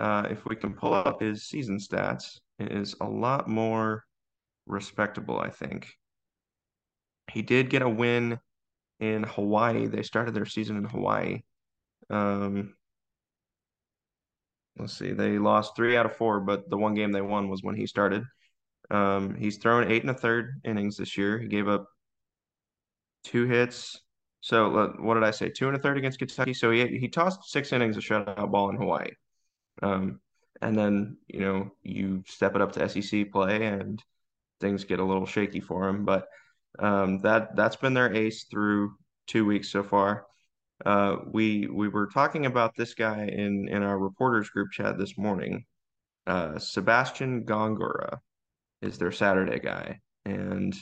[0.00, 4.04] uh, if we can pull up his season stats, it is a lot more
[4.66, 5.88] respectable, I think.
[7.30, 8.38] He did get a win
[8.98, 9.86] in Hawaii.
[9.86, 11.40] They started their season in Hawaii.
[12.08, 12.74] Um,
[14.78, 17.62] let's see, they lost three out of four, but the one game they won was
[17.62, 18.24] when he started.
[18.90, 21.38] Um, he's thrown eight and a third innings this year.
[21.38, 21.86] He gave up
[23.24, 24.00] two hits.
[24.40, 25.50] So uh, what did I say?
[25.50, 26.54] Two and a third against Kentucky.
[26.54, 29.10] So he he tossed six innings of shutout ball in Hawaii.
[29.82, 30.20] Um,
[30.62, 34.02] and then you know you step it up to SEC play and
[34.60, 36.04] things get a little shaky for him.
[36.04, 36.26] But
[36.78, 38.94] um, that that's been their ace through
[39.26, 40.26] two weeks so far.
[40.84, 45.18] Uh, we we were talking about this guy in in our reporters group chat this
[45.18, 45.64] morning.
[46.26, 48.18] Uh, Sebastian Gongora
[48.80, 50.74] is their Saturday guy, and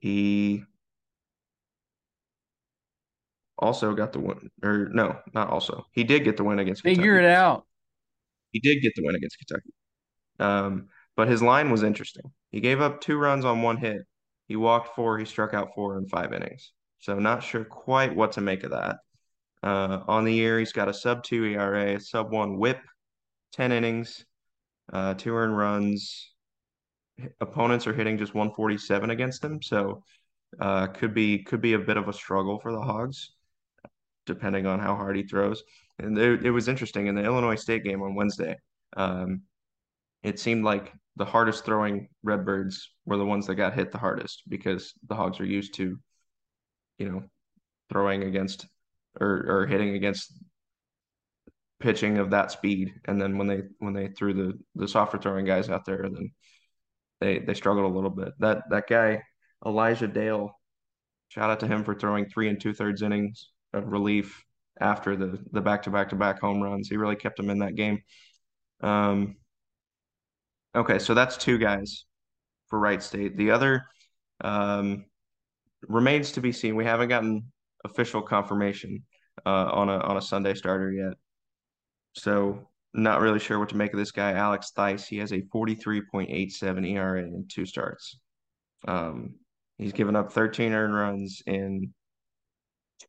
[0.00, 0.64] he
[3.60, 5.86] also got the win, or no, not also.
[5.92, 7.26] He did get the win against Figure Kentucky.
[7.26, 7.66] it out.
[8.52, 9.70] He did get the win against Kentucky.
[10.40, 12.32] Um, but his line was interesting.
[12.50, 14.02] He gave up two runs on one hit.
[14.48, 15.18] He walked four.
[15.18, 16.72] He struck out four in five innings.
[16.98, 18.96] So not sure quite what to make of that.
[19.62, 22.80] Uh, on the year, he's got a sub two ERA, sub one WHIP,
[23.52, 24.24] ten innings,
[24.92, 26.32] uh, two earned runs.
[27.40, 30.02] Opponents are hitting just 147 against him, so
[30.58, 33.32] uh, could be could be a bit of a struggle for the Hogs,
[34.30, 35.64] depending on how hard he throws.
[35.98, 38.56] And it, it was interesting in the Illinois State game on Wednesday.
[38.96, 39.42] Um,
[40.22, 44.44] it seemed like the hardest throwing Redbirds were the ones that got hit the hardest
[44.48, 45.98] because the Hogs are used to,
[46.98, 47.24] you know,
[47.90, 48.66] throwing against
[49.20, 50.32] or or hitting against
[51.80, 52.92] pitching of that speed.
[53.06, 56.30] And then when they when they threw the the softer throwing guys out there, then
[57.20, 58.32] they they struggled a little bit.
[58.38, 59.22] That that guy
[59.66, 60.52] Elijah Dale,
[61.28, 64.44] shout out to him for throwing three and two thirds innings of relief
[64.80, 66.88] after the the back to back to back home runs.
[66.88, 68.02] He really kept them in that game.
[68.82, 69.36] Um,
[70.74, 72.04] okay, so that's two guys
[72.68, 73.36] for Wright State.
[73.36, 73.84] The other
[74.42, 75.04] um,
[75.86, 76.76] remains to be seen.
[76.76, 77.52] We haven't gotten
[77.84, 79.04] official confirmation
[79.44, 81.14] uh, on a on a Sunday starter yet,
[82.14, 85.06] so not really sure what to make of this guy, Alex Thaiss.
[85.06, 88.18] He has a 43.87 ERA in two starts.
[88.88, 89.34] Um,
[89.78, 91.92] he's given up 13 earned runs in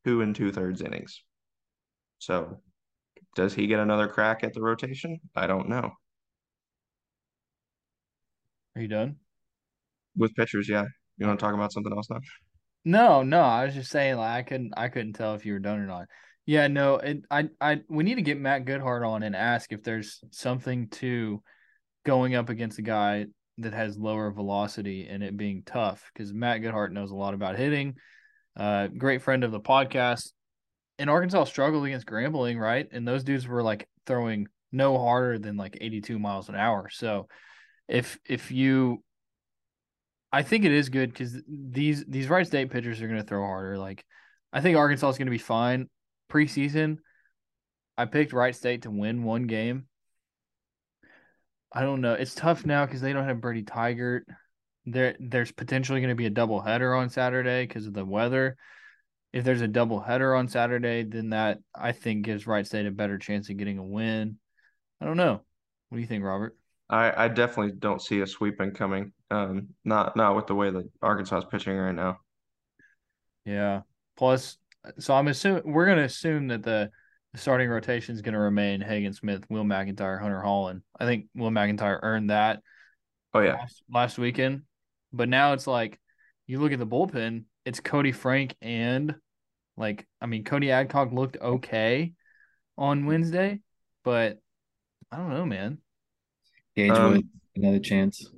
[0.05, 1.23] two and two thirds innings.
[2.19, 2.59] So,
[3.35, 5.19] does he get another crack at the rotation?
[5.35, 5.91] I don't know.
[8.75, 9.17] Are you done?
[10.15, 10.85] With pitchers, yeah.
[11.17, 12.19] You want to talk about something else now?
[12.83, 13.41] No, no.
[13.41, 15.85] I was just saying, like I couldn't, I couldn't tell if you were done or
[15.85, 16.07] not.
[16.45, 16.95] Yeah, no.
[16.95, 20.89] It, I, I, we need to get Matt Goodheart on and ask if there's something
[20.89, 21.41] to
[22.05, 23.27] going up against a guy
[23.59, 27.57] that has lower velocity and it being tough because Matt Goodheart knows a lot about
[27.57, 27.95] hitting.
[28.97, 30.31] Great friend of the podcast.
[30.99, 32.87] And Arkansas struggled against Grambling, right?
[32.91, 36.89] And those dudes were like throwing no harder than like 82 miles an hour.
[36.91, 37.27] So
[37.87, 39.03] if if you
[40.31, 43.45] I think it is good because these these Wright State pitchers are going to throw
[43.45, 43.77] harder.
[43.77, 44.05] Like,
[44.53, 45.89] I think Arkansas is going to be fine
[46.31, 46.97] preseason.
[47.97, 49.87] I picked Wright State to win one game.
[51.73, 52.13] I don't know.
[52.13, 54.21] It's tough now because they don't have Brady Tygart.
[54.85, 58.57] There, there's potentially going to be a double header on Saturday because of the weather.
[59.31, 62.91] If there's a double header on Saturday, then that I think gives Wright State a
[62.91, 64.37] better chance of getting a win.
[64.99, 65.41] I don't know.
[65.89, 66.57] What do you think, Robert?
[66.89, 69.13] I, I definitely don't see a sweeping coming.
[69.29, 72.17] Um, not not with the way that Arkansas is pitching right now.
[73.45, 73.81] Yeah.
[74.17, 74.57] Plus,
[74.99, 76.91] so I'm assuming we're going to assume that the,
[77.35, 80.81] starting rotation is going to remain Hagen Smith, Will McIntyre, Hunter Holland.
[80.99, 82.61] I think Will McIntyre earned that.
[83.33, 84.63] Oh yeah, last, last weekend,
[85.13, 85.99] but now it's like
[86.47, 87.45] you look at the bullpen.
[87.65, 89.15] It's Koty Frank and
[89.77, 92.13] like I mean Cody Adcock looked okay
[92.77, 93.59] on Wednesday,
[94.03, 94.39] but
[95.11, 95.77] I don't know, man.
[96.75, 98.29] Gage um, Wood, another chance.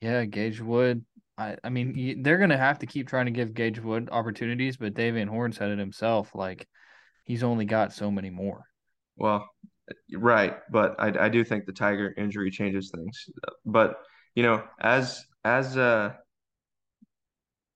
[0.00, 1.04] Yeah, Gage Wood.
[1.36, 4.76] I, I mean, they're going to have to keep trying to give Gage Wood opportunities,
[4.76, 6.30] but Dave Van Horn said it himself.
[6.34, 6.68] Like,
[7.24, 8.64] he's only got so many more.
[9.16, 9.48] Well,
[10.12, 13.26] right, but I, I do think the Tygart injury changes things.
[13.64, 13.96] But
[14.34, 16.12] you know, as as uh,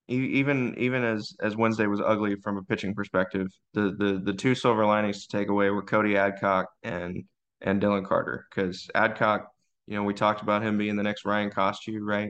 [0.07, 4.55] even even as as Wednesday was ugly from a pitching perspective, the the the two
[4.55, 7.23] silver linings to take away were Cody Adcock and
[7.61, 9.49] and Dylan Carter because Adcock
[9.89, 12.29] you know, we talked about him being the next Ryan Costeiu, right?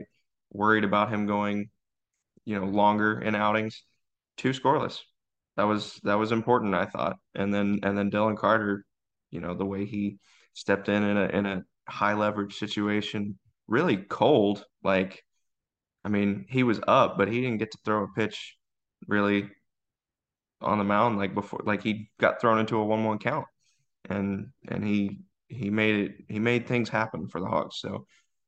[0.50, 1.68] Worried about him going,
[2.46, 3.84] you know, longer in outings.
[4.38, 5.00] Two scoreless.
[5.58, 7.18] That was that was important, I thought.
[7.34, 8.86] And then and then Dylan Carter,
[9.30, 10.16] you know, the way he
[10.54, 14.64] stepped in in a in a high leverage situation, really cold.
[14.82, 15.22] Like,
[16.04, 18.56] I mean, he was up, but he didn't get to throw a pitch
[19.06, 19.50] really
[20.60, 21.60] on the mound like before.
[21.64, 23.46] Like he got thrown into a one-one count,
[24.08, 27.80] and and he he made it he made things happen for the Hawks.
[27.80, 28.06] So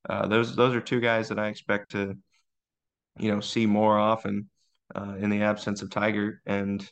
[0.09, 2.17] uh, those those are two guys that I expect to
[3.19, 4.49] you know see more often
[4.95, 6.89] uh, in the absence of Tygart and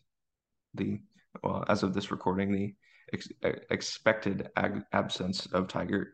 [0.75, 1.01] the
[1.43, 2.75] well as of this recording the
[3.13, 3.29] ex-
[3.71, 6.07] expected ag- absence of Tygart.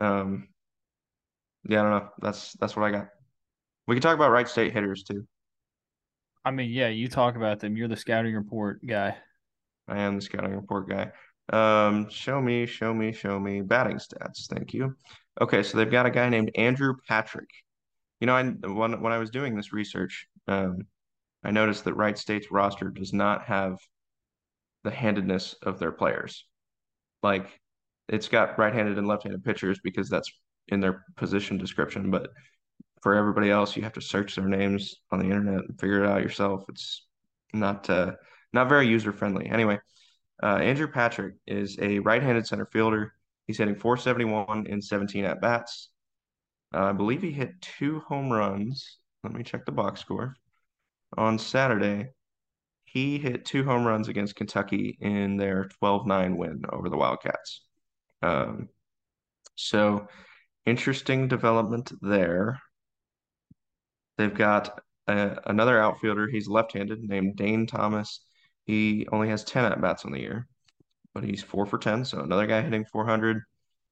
[0.00, 0.48] Um,
[1.68, 2.08] yeah, I don't know.
[2.20, 3.08] That's that's what I got.
[3.92, 5.26] We can talk about Wright State hitters too.
[6.46, 7.76] I mean, yeah, you talk about them.
[7.76, 9.18] You're the scouting report guy.
[9.86, 11.12] I am the scouting report guy.
[11.52, 14.46] Um, show me, show me, show me batting stats.
[14.48, 14.96] Thank you.
[15.42, 17.50] Okay, so they've got a guy named Andrew Patrick.
[18.18, 20.78] You know, I when when I was doing this research, um,
[21.44, 23.76] I noticed that Wright State's roster does not have
[24.84, 26.46] the handedness of their players.
[27.22, 27.60] Like,
[28.08, 30.32] it's got right-handed and left-handed pitchers because that's
[30.68, 32.30] in their position description, but
[33.02, 36.08] for everybody else, you have to search their names on the internet and figure it
[36.08, 36.64] out yourself.
[36.68, 37.04] It's
[37.52, 38.12] not uh,
[38.52, 39.48] not very user friendly.
[39.48, 39.78] Anyway,
[40.42, 43.12] uh, Andrew Patrick is a right-handed center fielder.
[43.46, 45.90] He's hitting 471 in 17 at bats.
[46.74, 48.98] Uh, I believe he hit two home runs.
[49.24, 50.36] Let me check the box score.
[51.16, 52.10] On Saturday,
[52.84, 57.62] he hit two home runs against Kentucky in their 12-9 win over the Wildcats.
[58.22, 58.68] Um,
[59.56, 60.06] so
[60.66, 62.60] interesting development there.
[64.16, 66.28] They've got a, another outfielder.
[66.28, 68.20] He's left-handed named Dane Thomas.
[68.64, 70.46] He only has 10 at bats on the year,
[71.14, 72.04] but he's four for 10.
[72.04, 73.42] So another guy hitting 400,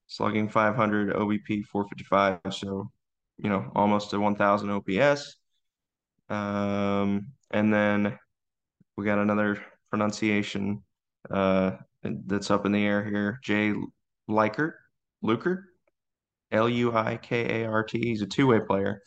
[0.07, 2.55] slugging 500, OBP 455.
[2.55, 2.91] So,
[3.39, 5.37] you know, almost a 1000 OPS.
[6.29, 8.17] Um, and then
[8.97, 10.83] we got another pronunciation
[11.31, 13.41] uh, that's up in the air here.
[13.43, 13.75] Jay
[14.29, 14.73] Luikart,
[15.25, 15.63] Luikart,
[16.53, 17.99] L U I K A R T.
[17.99, 19.03] He's a two way player.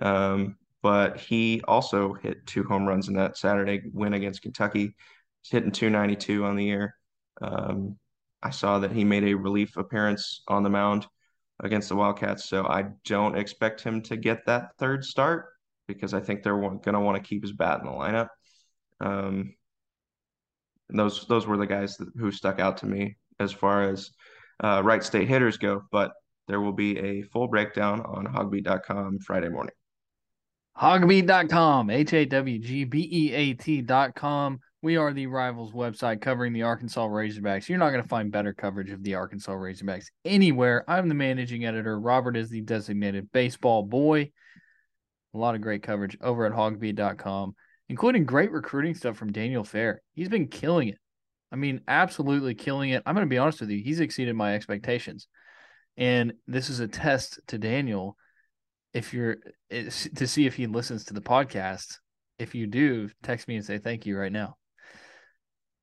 [0.00, 4.94] Um, but he also hit two home runs in that Saturday win against Kentucky.
[5.42, 6.94] He's hitting 292 on the year.
[7.40, 7.98] Um,
[8.42, 11.06] I saw that he made a relief appearance on the mound
[11.62, 15.46] against the Wildcats, so I don't expect him to get that third start
[15.88, 18.28] because I think they're going to want to keep his bat in the lineup.
[19.00, 19.54] Um,
[20.88, 24.10] those those were the guys that, who stuck out to me as far as
[24.62, 26.12] uh, Wright State hitters go, but
[26.48, 29.74] there will be a full breakdown on hawgbeat.com Friday morning.
[30.80, 34.60] Hawgbeat.com, H A W G B E A T.com.
[34.82, 37.66] We are the Rivals website covering the Arkansas Razorbacks.
[37.66, 40.84] You're not going to find better coverage of the Arkansas Razorbacks anywhere.
[40.86, 41.98] I'm the managing editor.
[41.98, 44.30] Robert is the designated baseball boy.
[45.32, 47.54] A lot of great coverage over at hawgbeat.com,
[47.88, 50.02] including great recruiting stuff from Daniel Fair.
[50.14, 50.98] He's been killing it.
[51.50, 53.02] I mean, absolutely killing it.
[53.06, 53.82] I'm going to be honest with you.
[53.82, 55.26] He's exceeded my expectations.
[55.96, 58.18] And this is a test to Daniel
[58.96, 59.36] if you're
[59.70, 61.98] to see if he listens to the podcast.
[62.38, 64.56] If you do, text me and say thank you right now.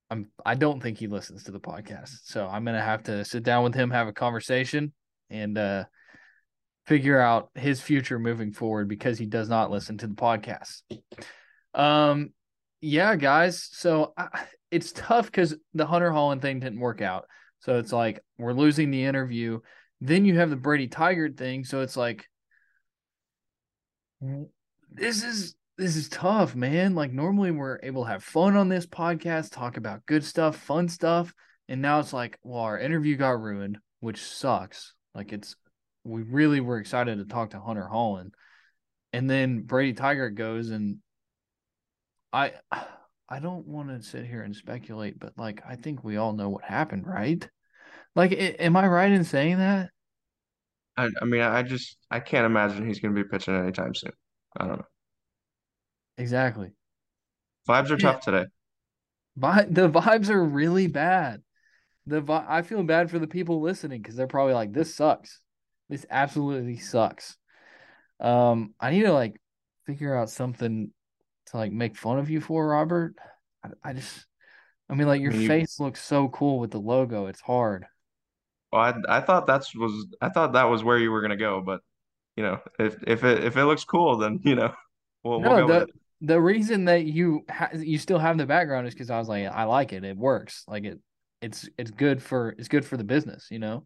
[0.10, 2.10] I'm I don't think he listens to the podcast.
[2.23, 4.93] So I'm gonna have to sit down with him, have a conversation,
[5.30, 5.86] and uh
[6.88, 10.82] figure out his future moving forward because he does not listen to the podcast.
[11.76, 12.32] Um
[12.82, 13.69] yeah, guys.
[13.71, 17.26] So I, it's tough because the Hunter Hollan thing didn't work out.
[17.60, 19.60] So it's like we're losing the interview.
[20.02, 21.63] Then you have the Brady Tygart thing.
[21.63, 22.28] So it's like
[24.24, 24.44] Mm-hmm.
[24.92, 26.96] this is this is tough, man.
[26.96, 30.88] Like normally we're able to have fun on this podcast, talk about good stuff, fun
[30.88, 31.34] stuff,
[31.68, 34.94] and now it's like, well, our interview got ruined, which sucks.
[35.14, 35.56] Like it's
[36.04, 38.32] we really were excited to talk to Hunter Hollan.
[39.12, 40.98] And then Brady Tygart goes and
[42.32, 42.54] I
[43.30, 46.50] I don't want to sit here and speculate, but like I think we all know
[46.50, 47.48] what happened, right?
[48.16, 49.90] Like am I right in saying that?
[50.95, 54.12] I, I mean, I just I can't imagine he's going to be pitching anytime soon.
[54.58, 54.86] I don't know.
[56.17, 56.71] Exactly.
[57.67, 58.12] Vibes are yeah.
[58.12, 58.45] tough today.
[59.36, 61.41] But the vibes are really bad.
[62.06, 65.39] The vi- I feel bad for the people listening because they're probably like, "This sucks.
[65.89, 67.38] This absolutely sucks."
[68.19, 69.39] Um, I need to like
[69.86, 70.91] figure out something
[71.47, 73.15] to like make fun of you for, Robert.
[73.63, 74.25] I, I just,
[74.89, 75.86] I mean, like your I mean, face you...
[75.86, 77.27] looks so cool with the logo.
[77.27, 77.86] It's hard.
[78.74, 81.62] Well, I I thought that's was I thought that was where you were gonna go,
[81.62, 81.82] but
[82.36, 84.74] you know, if if it if it looks cool, then you know,
[85.24, 85.88] we'll, no, we'll the
[86.22, 89.46] the reason that you ha- you still have the background is because I was like,
[89.46, 91.00] I like it, it works, like it,
[91.40, 93.86] it's it's good for it's good for the business, you know.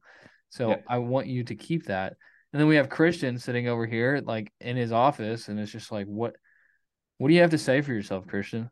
[0.51, 0.77] So yeah.
[0.87, 2.13] I want you to keep that.
[2.53, 5.91] And then we have Christian sitting over here, like in his office, and it's just
[5.91, 6.33] like, what,
[7.17, 8.71] what do you have to say for yourself, Christian?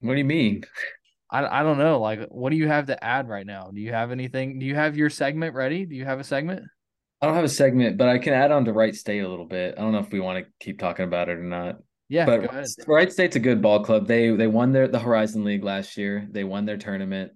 [0.00, 0.64] What do you mean?
[1.30, 2.00] I, I don't know.
[2.00, 3.70] Like, what do you have to add right now?
[3.74, 4.58] Do you have anything?
[4.58, 5.84] Do you have your segment ready?
[5.84, 6.64] Do you have a segment?
[7.20, 9.46] I don't have a segment, but I can add on to Wright State a little
[9.46, 9.74] bit.
[9.76, 11.76] I don't know if we want to keep talking about it or not.
[12.08, 14.06] Yeah, but Wright State's a good ball club.
[14.06, 16.28] They they won their the Horizon League last year.
[16.30, 17.32] They won their tournament.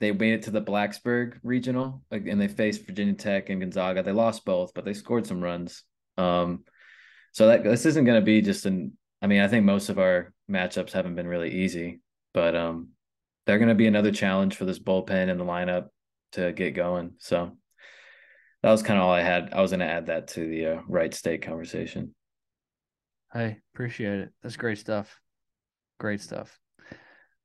[0.00, 4.02] They made it to the Blacksburg regional, and they faced Virginia Tech and Gonzaga.
[4.02, 5.84] They lost both, but they scored some runs.
[6.18, 6.64] Um,
[7.32, 8.98] so that this isn't going to be just an.
[9.22, 12.00] I mean, I think most of our matchups haven't been really easy,
[12.34, 12.90] but um,
[13.46, 15.88] they're going to be another challenge for this bullpen and the lineup
[16.32, 17.14] to get going.
[17.18, 17.52] So
[18.62, 19.52] that was kind of all I had.
[19.52, 22.14] I was going to add that to the uh, Wright State conversation.
[23.32, 24.30] Hey, appreciate it.
[24.42, 25.20] That's great stuff.
[25.98, 26.58] Great stuff.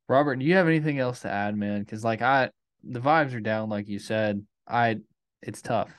[0.07, 1.81] Robert, do you have anything else to add, man?
[1.81, 2.49] Because like I,
[2.83, 4.43] the vibes are down, like you said.
[4.67, 4.99] I,
[5.41, 5.91] it's tough.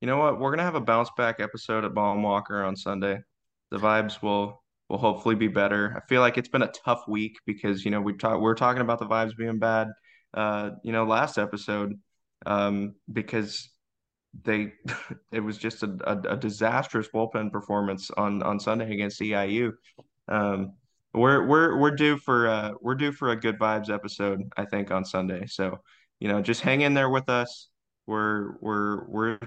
[0.00, 0.38] You know what?
[0.38, 3.20] We're gonna have a bounce back episode at Baum-Walker on Sunday.
[3.70, 5.94] The vibes will will hopefully be better.
[5.96, 8.82] I feel like it's been a tough week because you know we talk we're talking
[8.82, 9.88] about the vibes being bad.
[10.32, 11.94] Uh, you know, last episode
[12.46, 13.68] um, because
[14.42, 14.72] they
[15.32, 19.72] it was just a, a, a, disastrous bullpen performance on on Sunday against EIU.
[20.28, 20.72] Um,
[21.12, 24.90] we're we're we're due for uh we're due for a good vibes episode, I think,
[24.90, 25.46] on Sunday.
[25.46, 25.78] So,
[26.18, 27.68] you know, just hang in there with us.
[28.06, 29.38] We're we're we're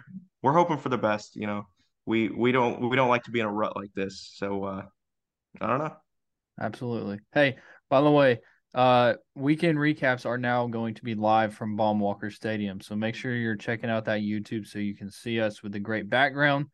[0.41, 1.67] we're hoping for the best, you know.
[2.05, 4.31] We we don't we don't like to be in a rut like this.
[4.35, 4.83] So uh
[5.61, 5.95] I don't know.
[6.59, 7.19] Absolutely.
[7.33, 7.57] Hey,
[7.89, 8.39] by the way,
[8.73, 12.81] uh weekend recaps are now going to be live from Baum-Walker Stadium.
[12.81, 15.79] So make sure you're checking out that YouTube so you can see us with the
[15.79, 16.67] great background.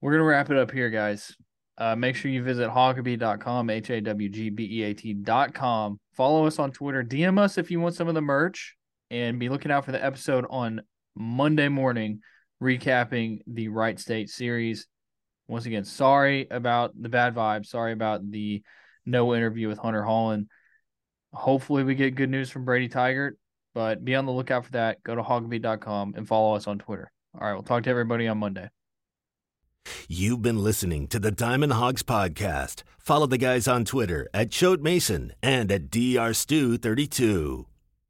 [0.00, 1.34] We're gonna wrap it up here, guys.
[1.78, 6.00] Uh, make sure you visit hawgbeat.com, H A W G B E A T.com.
[6.14, 7.04] Follow us on Twitter.
[7.04, 8.76] DM us if you want some of the merch
[9.10, 10.82] and be looking out for the episode on
[11.14, 12.20] Monday morning
[12.62, 14.86] recapping the Wright State series.
[15.48, 17.66] Once again, sorry about the bad vibes.
[17.66, 18.62] Sorry about the
[19.06, 20.46] no interview with Hunter Hollan.
[21.32, 23.32] Hopefully, we get good news from Brady Tygart,
[23.74, 25.02] but be on the lookout for that.
[25.02, 27.10] Go to hawgbeat.com and follow us on Twitter.
[27.34, 28.68] All right, we'll talk to everybody on Monday.
[30.06, 32.82] You've been listening to the Diamond Hogs podcast.
[32.98, 37.64] Follow the guys on Twitter at Choate Mason and at drstew32.